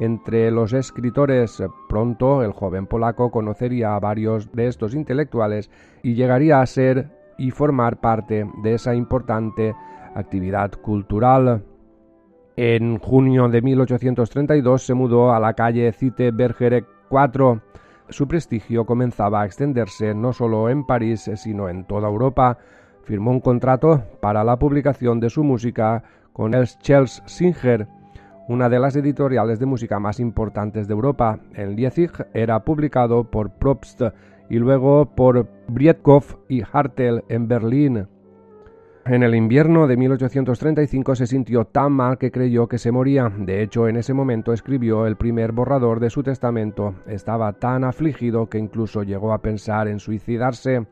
Entre 0.00 0.50
los 0.52 0.72
escritores, 0.72 1.62
pronto 1.88 2.42
el 2.42 2.52
joven 2.52 2.86
polaco 2.86 3.30
conocería 3.30 3.96
a 3.96 4.00
varios 4.00 4.52
de 4.52 4.68
estos 4.68 4.94
intelectuales 4.94 5.70
y 6.02 6.14
llegaría 6.14 6.60
a 6.60 6.66
ser 6.66 7.10
y 7.36 7.50
formar 7.50 8.00
parte 8.00 8.46
de 8.62 8.74
esa 8.74 8.94
importante 8.94 9.74
actividad 10.14 10.72
cultural. 10.72 11.64
En 12.56 12.98
junio 12.98 13.48
de 13.48 13.62
1832 13.62 14.82
se 14.82 14.94
mudó 14.94 15.32
a 15.32 15.40
la 15.40 15.54
calle 15.54 15.92
Cite 15.92 16.30
Bergerac 16.30 16.86
4. 17.08 17.60
Su 18.08 18.26
prestigio 18.26 18.84
comenzaba 18.84 19.42
a 19.42 19.46
extenderse 19.46 20.14
no 20.14 20.32
solo 20.32 20.68
en 20.68 20.84
París, 20.84 21.30
sino 21.36 21.68
en 21.68 21.84
toda 21.84 22.08
Europa. 22.08 22.58
Firmó 23.02 23.30
un 23.30 23.40
contrato 23.40 24.02
para 24.20 24.44
la 24.44 24.58
publicación 24.58 25.20
de 25.20 25.30
su 25.30 25.44
música 25.44 26.02
con 26.32 26.54
el 26.54 26.66
Chels 26.66 27.22
Singer, 27.26 27.88
una 28.48 28.68
de 28.68 28.78
las 28.80 28.96
editoriales 28.96 29.60
de 29.60 29.66
música 29.66 30.00
más 30.00 30.18
importantes 30.18 30.88
de 30.88 30.94
Europa. 30.94 31.38
En 31.54 31.76
Leipzig 31.76 32.10
era 32.32 32.64
publicado 32.64 33.24
por 33.24 33.50
Probst 33.50 34.02
y 34.50 34.58
luego 34.58 35.14
por 35.14 35.46
Breitkopf 35.68 36.34
y 36.48 36.62
Hartel 36.72 37.22
en 37.28 37.46
Berlín. 37.46 38.08
En 39.04 39.22
el 39.22 39.34
invierno 39.34 39.86
de 39.86 39.96
1835 39.96 41.14
se 41.14 41.26
sintió 41.26 41.64
tan 41.64 41.92
mal 41.92 42.18
que 42.18 42.30
creyó 42.30 42.68
que 42.68 42.76
se 42.76 42.92
moría. 42.92 43.32
De 43.38 43.62
hecho, 43.62 43.88
en 43.88 43.96
ese 43.96 44.12
momento 44.12 44.52
escribió 44.52 45.06
el 45.06 45.16
primer 45.16 45.52
borrador 45.52 46.00
de 46.00 46.10
su 46.10 46.22
testamento. 46.22 46.94
Estaba 47.06 47.54
tan 47.54 47.84
afligido 47.84 48.48
que 48.48 48.58
incluso 48.58 49.02
llegó 49.02 49.32
a 49.32 49.40
pensar 49.40 49.88
en 49.88 49.98
suicidarse. 49.98 50.86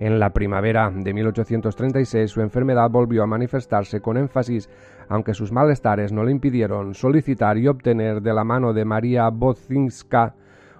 En 0.00 0.20
la 0.20 0.30
primavera 0.30 0.92
de 0.94 1.12
1836 1.12 2.30
su 2.30 2.40
enfermedad 2.40 2.88
volvió 2.88 3.24
a 3.24 3.26
manifestarse 3.26 4.00
con 4.00 4.16
énfasis, 4.16 4.70
aunque 5.08 5.34
sus 5.34 5.50
malestares 5.50 6.12
no 6.12 6.22
le 6.22 6.30
impidieron 6.30 6.94
solicitar 6.94 7.58
y 7.58 7.66
obtener 7.66 8.22
de 8.22 8.32
la 8.32 8.44
mano 8.44 8.72
de 8.72 8.84
María 8.84 9.28
Bozinska, 9.30 10.34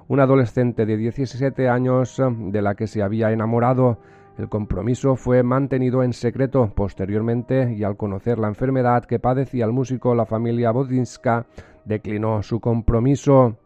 una 0.06 0.22
adolescente 0.22 0.86
de 0.86 0.96
17 0.96 1.68
años 1.68 2.22
de 2.30 2.62
la 2.62 2.76
que 2.76 2.86
se 2.86 3.02
había 3.02 3.32
enamorado. 3.32 3.98
El 4.38 4.48
compromiso 4.48 5.16
fue 5.16 5.42
mantenido 5.42 6.04
en 6.04 6.12
secreto 6.12 6.72
posteriormente 6.72 7.74
y 7.74 7.82
al 7.82 7.96
conocer 7.96 8.38
la 8.38 8.46
enfermedad 8.46 9.04
que 9.04 9.18
padecía 9.18 9.64
el 9.64 9.72
músico, 9.72 10.14
la 10.14 10.26
familia 10.26 10.70
Bozinska 10.70 11.44
declinó 11.84 12.40
su 12.44 12.60
compromiso. 12.60 13.56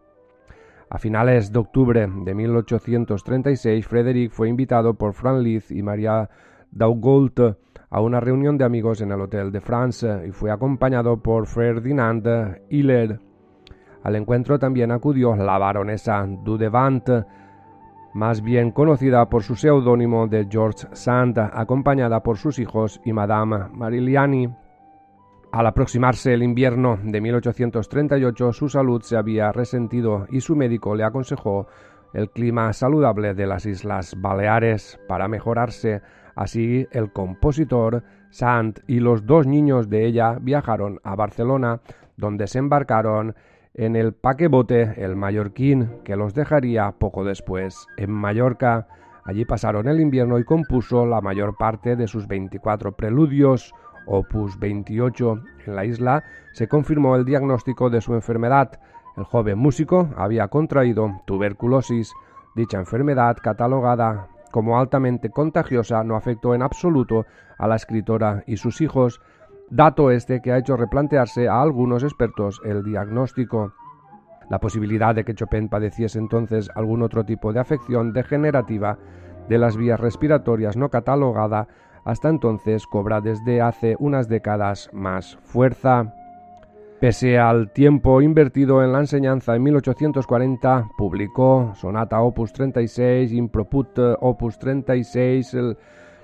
A 0.94 0.98
finales 0.98 1.50
de 1.50 1.58
octubre 1.58 2.06
de 2.06 2.34
1836, 2.34 3.86
Frederick 3.86 4.30
fue 4.30 4.50
invitado 4.50 4.92
por 4.92 5.14
Franz 5.14 5.42
Liszt 5.42 5.70
y 5.70 5.82
Maria 5.82 6.28
Daugault 6.70 7.40
a 7.88 8.00
una 8.02 8.20
reunión 8.20 8.58
de 8.58 8.66
amigos 8.66 9.00
en 9.00 9.10
el 9.10 9.22
Hotel 9.22 9.50
de 9.52 9.62
France 9.62 10.26
y 10.28 10.32
fue 10.32 10.50
acompañado 10.50 11.16
por 11.16 11.46
Ferdinand 11.46 12.58
Hiller. 12.68 13.18
Al 14.02 14.16
encuentro 14.16 14.58
también 14.58 14.90
acudió 14.90 15.34
la 15.34 15.56
baronesa 15.56 16.26
Dudevant, 16.28 17.08
más 18.12 18.42
bien 18.42 18.70
conocida 18.70 19.30
por 19.30 19.44
su 19.44 19.56
seudónimo 19.56 20.26
de 20.26 20.46
George 20.50 20.88
Sand, 20.92 21.38
acompañada 21.38 22.22
por 22.22 22.36
sus 22.36 22.58
hijos 22.58 23.00
y 23.02 23.14
Madame 23.14 23.60
Mariliani. 23.72 24.61
Al 25.52 25.66
aproximarse 25.66 26.32
el 26.32 26.42
invierno 26.42 26.98
de 27.04 27.20
1838 27.20 28.54
su 28.54 28.70
salud 28.70 29.02
se 29.02 29.18
había 29.18 29.52
resentido 29.52 30.26
y 30.30 30.40
su 30.40 30.56
médico 30.56 30.94
le 30.94 31.04
aconsejó 31.04 31.66
el 32.14 32.30
clima 32.30 32.72
saludable 32.72 33.34
de 33.34 33.46
las 33.46 33.66
Islas 33.66 34.16
Baleares 34.18 34.98
para 35.06 35.28
mejorarse. 35.28 36.00
Así 36.34 36.88
el 36.90 37.12
compositor 37.12 38.02
Sant 38.30 38.78
y 38.86 39.00
los 39.00 39.26
dos 39.26 39.46
niños 39.46 39.90
de 39.90 40.06
ella 40.06 40.38
viajaron 40.40 41.00
a 41.04 41.16
Barcelona, 41.16 41.82
donde 42.16 42.46
se 42.46 42.58
embarcaron 42.58 43.34
en 43.74 43.94
el 43.94 44.14
paquebote 44.14 44.94
El 45.04 45.16
Mallorquín, 45.16 46.00
que 46.02 46.16
los 46.16 46.32
dejaría 46.32 46.92
poco 46.92 47.24
después 47.24 47.86
en 47.98 48.10
Mallorca. 48.10 48.88
Allí 49.24 49.44
pasaron 49.44 49.86
el 49.86 50.00
invierno 50.00 50.38
y 50.38 50.44
compuso 50.44 51.04
la 51.04 51.20
mayor 51.20 51.58
parte 51.58 51.94
de 51.94 52.08
sus 52.08 52.26
24 52.26 52.92
preludios, 52.92 53.74
Opus 54.06 54.58
28. 54.58 55.42
En 55.66 55.76
la 55.76 55.84
isla 55.84 56.24
se 56.52 56.68
confirmó 56.68 57.16
el 57.16 57.24
diagnóstico 57.24 57.90
de 57.90 58.00
su 58.00 58.14
enfermedad. 58.14 58.80
El 59.16 59.24
joven 59.24 59.58
músico 59.58 60.08
había 60.16 60.48
contraído 60.48 61.22
tuberculosis. 61.26 62.12
Dicha 62.54 62.78
enfermedad, 62.78 63.36
catalogada 63.42 64.28
como 64.52 64.78
altamente 64.78 65.30
contagiosa, 65.30 66.04
no 66.04 66.14
afectó 66.14 66.54
en 66.54 66.62
absoluto 66.62 67.26
a 67.58 67.66
la 67.66 67.76
escritora 67.76 68.44
y 68.46 68.58
sus 68.58 68.80
hijos, 68.80 69.20
dato 69.70 70.10
este 70.10 70.42
que 70.42 70.52
ha 70.52 70.58
hecho 70.58 70.76
replantearse 70.76 71.48
a 71.48 71.62
algunos 71.62 72.02
expertos 72.02 72.60
el 72.64 72.84
diagnóstico. 72.84 73.72
La 74.50 74.60
posibilidad 74.60 75.14
de 75.14 75.24
que 75.24 75.34
Chopin 75.34 75.70
padeciese 75.70 76.18
entonces 76.18 76.70
algún 76.74 77.02
otro 77.02 77.24
tipo 77.24 77.52
de 77.52 77.60
afección 77.60 78.12
degenerativa 78.12 78.98
de 79.48 79.58
las 79.58 79.76
vías 79.76 79.98
respiratorias 79.98 80.76
no 80.76 80.90
catalogada 80.90 81.68
hasta 82.04 82.28
entonces 82.28 82.86
cobra 82.86 83.20
desde 83.20 83.60
hace 83.60 83.96
unas 83.98 84.28
décadas 84.28 84.90
más 84.92 85.36
fuerza. 85.42 86.14
Pese 87.00 87.36
al 87.38 87.72
tiempo 87.72 88.22
invertido 88.22 88.84
en 88.84 88.92
la 88.92 89.00
enseñanza 89.00 89.56
en 89.56 89.64
1840, 89.64 90.90
publicó 90.96 91.72
Sonata 91.74 92.20
Opus 92.20 92.52
36, 92.52 93.32
Improput 93.32 93.98
Opus 94.20 94.58
36, 94.58 95.56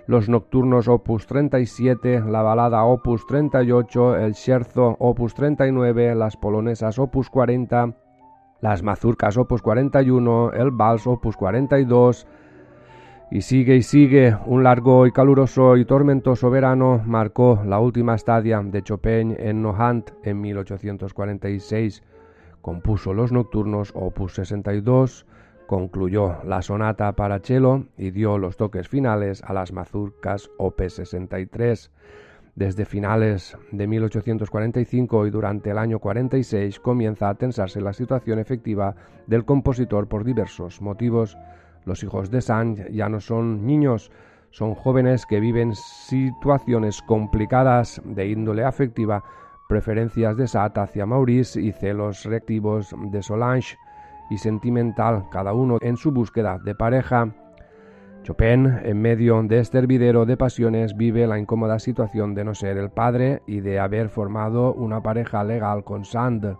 los 0.06 0.28
Nocturnos 0.28 0.86
Opus 0.86 1.26
37, 1.26 2.20
la 2.20 2.42
Balada 2.42 2.84
Opus 2.84 3.26
38, 3.26 4.16
el 4.18 4.34
Scherzo 4.34 4.96
Opus 5.00 5.34
39, 5.34 6.14
las 6.14 6.36
Polonesas 6.36 6.98
Opus 7.00 7.28
40, 7.28 7.94
las 8.60 8.82
Mazurcas 8.84 9.36
Opus 9.36 9.60
41, 9.62 10.52
el 10.52 10.70
Vals 10.70 11.06
Opus 11.08 11.36
42, 11.36 12.26
y 13.30 13.42
sigue 13.42 13.76
y 13.76 13.82
sigue, 13.82 14.36
un 14.46 14.64
largo 14.64 15.06
y 15.06 15.12
caluroso 15.12 15.76
y 15.76 15.84
tormentoso 15.84 16.48
verano 16.48 17.02
marcó 17.04 17.62
la 17.66 17.78
última 17.78 18.14
estadia 18.14 18.62
de 18.62 18.82
Chopin 18.82 19.36
en 19.38 19.60
Nohant 19.60 20.10
en 20.22 20.40
1846. 20.40 22.02
Compuso 22.62 23.12
los 23.12 23.30
nocturnos 23.30 23.92
opus 23.94 24.34
62, 24.34 25.26
concluyó 25.66 26.38
la 26.44 26.62
sonata 26.62 27.12
para 27.12 27.40
cello 27.40 27.84
y 27.98 28.12
dio 28.12 28.38
los 28.38 28.56
toques 28.56 28.88
finales 28.88 29.42
a 29.44 29.52
las 29.52 29.72
mazurcas 29.72 30.50
op 30.56 30.80
63. 30.80 31.90
Desde 32.54 32.86
finales 32.86 33.56
de 33.70 33.86
1845 33.86 35.26
y 35.26 35.30
durante 35.30 35.70
el 35.70 35.78
año 35.78 35.98
46 35.98 36.80
comienza 36.80 37.28
a 37.28 37.34
tensarse 37.34 37.80
la 37.82 37.92
situación 37.92 38.38
efectiva 38.38 38.96
del 39.26 39.44
compositor 39.44 40.08
por 40.08 40.24
diversos 40.24 40.80
motivos. 40.80 41.36
Los 41.88 42.02
hijos 42.02 42.30
de 42.30 42.42
Sand 42.42 42.90
ya 42.90 43.08
no 43.08 43.18
son 43.18 43.64
niños, 43.66 44.12
son 44.50 44.74
jóvenes 44.74 45.24
que 45.24 45.40
viven 45.40 45.74
situaciones 45.74 47.00
complicadas 47.00 48.02
de 48.04 48.28
índole 48.28 48.62
afectiva, 48.62 49.24
preferencias 49.70 50.36
de 50.36 50.46
Sat 50.46 50.76
hacia 50.76 51.06
Maurice 51.06 51.58
y 51.62 51.72
celos 51.72 52.24
reactivos 52.26 52.94
de 53.10 53.22
Solange 53.22 53.78
y 54.28 54.36
sentimental, 54.36 55.30
cada 55.30 55.54
uno 55.54 55.78
en 55.80 55.96
su 55.96 56.12
búsqueda 56.12 56.58
de 56.62 56.74
pareja. 56.74 57.34
Chopin, 58.22 58.66
en 58.82 59.00
medio 59.00 59.42
de 59.42 59.60
este 59.60 59.78
hervidero 59.78 60.26
de 60.26 60.36
pasiones, 60.36 60.94
vive 60.94 61.26
la 61.26 61.38
incómoda 61.38 61.78
situación 61.78 62.34
de 62.34 62.44
no 62.44 62.54
ser 62.54 62.76
el 62.76 62.90
padre 62.90 63.40
y 63.46 63.60
de 63.60 63.78
haber 63.78 64.10
formado 64.10 64.74
una 64.74 65.02
pareja 65.02 65.42
legal 65.42 65.84
con 65.84 66.04
Sand. 66.04 66.54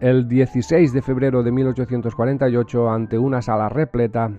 El 0.00 0.28
16 0.28 0.92
de 0.92 1.00
febrero 1.00 1.42
de 1.42 1.50
1848, 1.50 2.90
ante 2.90 3.18
una 3.18 3.40
sala 3.40 3.70
repleta, 3.70 4.30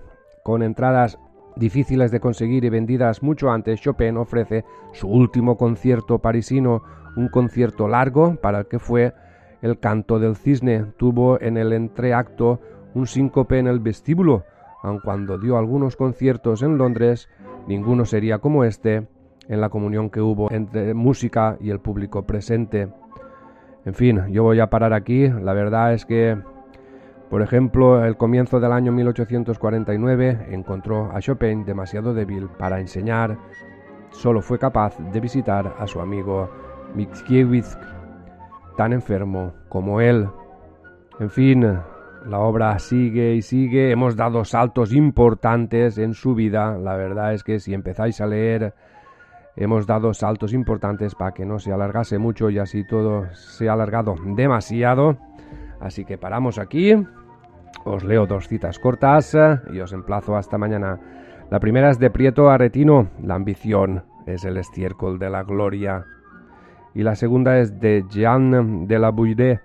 con 0.42 0.62
entradas 0.62 1.18
difíciles 1.56 2.10
de 2.10 2.20
conseguir 2.20 2.64
y 2.64 2.70
vendidas 2.70 3.22
mucho 3.22 3.50
antes, 3.50 3.80
Chopin 3.80 4.16
ofrece 4.16 4.64
su 4.92 5.08
último 5.08 5.56
concierto 5.56 6.18
parisino, 6.18 6.82
un 7.16 7.28
concierto 7.28 7.88
largo 7.88 8.36
para 8.36 8.60
el 8.60 8.66
que 8.66 8.78
fue 8.78 9.12
el 9.60 9.78
canto 9.78 10.18
del 10.18 10.36
cisne. 10.36 10.86
Tuvo 10.96 11.40
en 11.40 11.56
el 11.56 11.72
entreacto 11.72 12.60
un 12.94 13.06
síncope 13.06 13.58
en 13.58 13.66
el 13.66 13.80
vestíbulo, 13.80 14.44
aun 14.82 15.00
cuando 15.00 15.38
dio 15.38 15.56
algunos 15.56 15.96
conciertos 15.96 16.62
en 16.62 16.78
Londres, 16.78 17.28
ninguno 17.66 18.04
sería 18.04 18.38
como 18.38 18.64
este 18.64 19.06
en 19.48 19.60
la 19.60 19.68
comunión 19.68 20.10
que 20.10 20.20
hubo 20.20 20.50
entre 20.50 20.94
música 20.94 21.56
y 21.60 21.70
el 21.70 21.80
público 21.80 22.22
presente. 22.22 22.88
En 23.84 23.94
fin, 23.94 24.22
yo 24.30 24.44
voy 24.44 24.60
a 24.60 24.70
parar 24.70 24.92
aquí. 24.92 25.28
La 25.28 25.52
verdad 25.52 25.92
es 25.92 26.06
que, 26.06 26.38
por 27.32 27.40
ejemplo, 27.40 28.04
el 28.04 28.18
comienzo 28.18 28.60
del 28.60 28.72
año 28.72 28.92
1849 28.92 30.48
encontró 30.50 31.10
a 31.14 31.20
Chopin 31.20 31.64
demasiado 31.64 32.12
débil 32.12 32.50
para 32.58 32.78
enseñar. 32.78 33.38
Solo 34.10 34.42
fue 34.42 34.58
capaz 34.58 34.98
de 34.98 35.18
visitar 35.18 35.74
a 35.78 35.86
su 35.86 36.02
amigo 36.02 36.50
Mickiewicz, 36.94 37.78
tan 38.76 38.92
enfermo 38.92 39.54
como 39.70 40.02
él. 40.02 40.28
En 41.20 41.30
fin, 41.30 41.62
la 41.62 42.38
obra 42.38 42.78
sigue 42.78 43.34
y 43.34 43.40
sigue. 43.40 43.90
Hemos 43.90 44.14
dado 44.14 44.44
saltos 44.44 44.92
importantes 44.92 45.96
en 45.96 46.12
su 46.12 46.34
vida. 46.34 46.76
La 46.76 46.96
verdad 46.96 47.32
es 47.32 47.42
que 47.44 47.60
si 47.60 47.72
empezáis 47.72 48.20
a 48.20 48.26
leer 48.26 48.74
hemos 49.56 49.86
dado 49.86 50.12
saltos 50.12 50.52
importantes 50.52 51.14
para 51.14 51.32
que 51.32 51.46
no 51.46 51.58
se 51.58 51.72
alargase 51.72 52.18
mucho 52.18 52.50
y 52.50 52.58
así 52.58 52.84
todo 52.86 53.32
se 53.32 53.70
ha 53.70 53.72
alargado 53.72 54.16
demasiado. 54.36 55.16
Así 55.80 56.04
que 56.04 56.18
paramos 56.18 56.58
aquí. 56.58 56.94
Os 57.84 58.04
leo 58.04 58.26
dos 58.26 58.46
citas 58.46 58.78
cortas 58.78 59.36
y 59.72 59.80
os 59.80 59.92
emplazo 59.92 60.36
hasta 60.36 60.58
mañana. 60.58 61.00
La 61.50 61.58
primera 61.58 61.90
es 61.90 61.98
de 61.98 62.10
Prieto 62.10 62.48
Aretino, 62.48 63.08
La 63.22 63.34
ambición 63.34 64.04
es 64.26 64.44
el 64.44 64.56
estiércol 64.56 65.18
de 65.18 65.30
la 65.30 65.42
gloria. 65.42 66.04
Y 66.94 67.02
la 67.02 67.16
segunda 67.16 67.58
es 67.58 67.80
de 67.80 68.04
Jean 68.08 68.86
de 68.86 68.98
la 68.98 69.10
Bouille. 69.10 69.60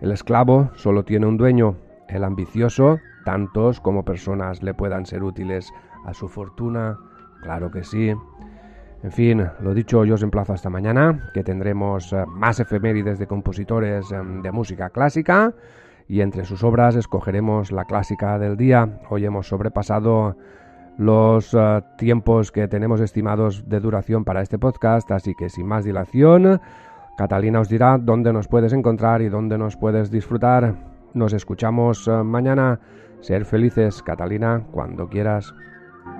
El 0.00 0.12
esclavo 0.12 0.70
solo 0.74 1.04
tiene 1.04 1.26
un 1.26 1.36
dueño, 1.36 1.76
el 2.08 2.22
ambicioso, 2.22 3.00
tantos 3.24 3.80
como 3.80 4.04
personas 4.04 4.62
le 4.62 4.74
puedan 4.74 5.04
ser 5.04 5.24
útiles 5.24 5.72
a 6.04 6.14
su 6.14 6.28
fortuna. 6.28 6.96
Claro 7.42 7.70
que 7.72 7.82
sí. 7.82 8.14
En 9.02 9.12
fin, 9.12 9.46
lo 9.60 9.74
dicho, 9.74 10.04
yo 10.04 10.14
os 10.14 10.22
emplazo 10.22 10.52
hasta 10.52 10.70
mañana, 10.70 11.30
que 11.34 11.42
tendremos 11.42 12.12
eh, 12.12 12.24
más 12.28 12.60
efemérides 12.60 13.18
de 13.18 13.26
compositores 13.26 14.10
em, 14.12 14.42
de 14.42 14.52
música 14.52 14.90
clásica 14.90 15.52
y 16.08 16.20
entre 16.20 16.44
sus 16.44 16.62
obras 16.62 16.96
escogeremos 16.96 17.72
la 17.72 17.84
clásica 17.84 18.38
del 18.38 18.56
día. 18.56 19.00
Hoy 19.10 19.24
hemos 19.24 19.48
sobrepasado 19.48 20.36
los 20.98 21.52
eh, 21.52 21.82
tiempos 21.98 22.52
que 22.52 22.68
tenemos 22.68 23.00
estimados 23.00 23.68
de 23.68 23.80
duración 23.80 24.24
para 24.24 24.42
este 24.42 24.58
podcast, 24.58 25.10
así 25.10 25.34
que 25.34 25.48
sin 25.48 25.66
más 25.66 25.84
dilación, 25.84 26.60
Catalina 27.16 27.60
os 27.60 27.68
dirá 27.68 27.98
dónde 27.98 28.32
nos 28.32 28.48
puedes 28.48 28.72
encontrar 28.72 29.22
y 29.22 29.28
dónde 29.28 29.58
nos 29.58 29.76
puedes 29.76 30.10
disfrutar. 30.10 30.74
Nos 31.14 31.32
escuchamos 31.32 32.06
eh, 32.08 32.10
mañana. 32.22 32.80
Ser 33.20 33.46
felices, 33.46 34.02
Catalina, 34.02 34.66
cuando 34.70 35.08
quieras. 35.08 35.54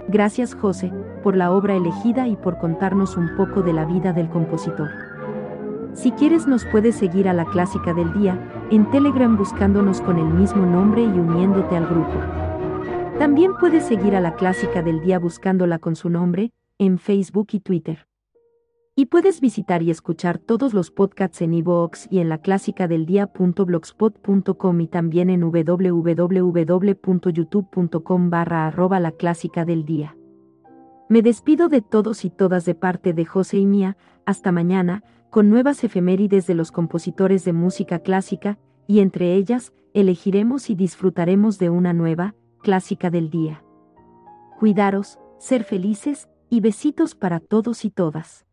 Gracias 0.09 0.55
José, 0.55 0.93
por 1.23 1.37
la 1.37 1.53
obra 1.53 1.75
elegida 1.75 2.27
y 2.27 2.37
por 2.37 2.59
contarnos 2.59 3.17
un 3.17 3.37
poco 3.37 3.63
de 3.63 3.73
la 3.73 3.85
vida 3.85 4.13
del 4.13 4.29
compositor. 4.29 4.89
Si 5.93 6.13
quieres 6.13 6.47
nos 6.47 6.65
puedes 6.67 6.97
seguir 6.97 7.29
a 7.29 7.33
la 7.33 7.45
clásica 7.45 7.93
del 7.93 8.13
día, 8.13 8.39
en 8.71 8.91
Telegram 8.91 9.37
buscándonos 9.37 10.01
con 10.01 10.19
el 10.19 10.27
mismo 10.27 10.67
nombre 10.67 11.03
y 11.03 11.07
uniéndote 11.07 11.77
al 11.77 11.87
grupo. 11.87 12.19
También 13.19 13.53
puedes 13.59 13.85
seguir 13.85 14.17
a 14.17 14.21
la 14.21 14.35
clásica 14.35 14.83
del 14.83 15.01
día 15.01 15.19
buscándola 15.19 15.79
con 15.79 15.97
su 15.97 16.11
nombre, 16.11 16.53
en 16.79 16.99
Facebook 16.99 17.47
y 17.53 17.61
Twitter. 17.61 18.07
Y 18.95 19.07
puedes 19.07 19.41
visitar 19.41 19.83
y 19.83 19.91
escuchar 19.91 20.39
todos 20.39 20.75
los 20.75 20.91
podcasts 20.91 21.41
en 21.43 21.55
iVoox 21.55 22.09
y 22.11 22.19
en 22.19 22.29
la 22.29 22.39
y 24.81 24.89
también 24.89 25.31
en 25.31 25.43
www.youtube.com 25.43 28.31
barra 28.31 28.67
arroba 28.67 29.01
la 29.01 29.13
clásica 29.13 29.65
del 29.65 29.85
día. 29.85 30.17
Me 31.09 31.23
despido 31.23 31.69
de 31.69 31.83
todos 31.83 32.25
y 32.25 32.31
todas 32.31 32.65
de 32.65 32.75
parte 32.75 33.13
de 33.13 33.25
José 33.25 33.59
y 33.59 33.67
mía, 33.67 33.97
hasta 34.25 34.51
mañana, 34.51 35.05
con 35.37 35.51
nuevas 35.51 35.85
efemérides 35.85 36.47
de 36.47 36.55
los 36.55 36.73
compositores 36.73 37.45
de 37.45 37.53
música 37.53 37.99
clásica, 37.99 38.59
y 38.87 39.01
entre 39.01 39.35
ellas, 39.35 39.75
elegiremos 39.93 40.71
y 40.71 40.75
disfrutaremos 40.75 41.59
de 41.59 41.69
una 41.69 41.93
nueva, 41.93 42.35
clásica 42.63 43.11
del 43.11 43.29
día. 43.29 43.63
Cuidaros, 44.59 45.19
ser 45.39 45.65
felices, 45.65 46.31
y 46.49 46.61
besitos 46.61 47.15
para 47.15 47.39
todos 47.39 47.85
y 47.85 47.91
todas. 47.91 48.46